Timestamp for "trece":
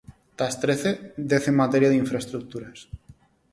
0.63-0.91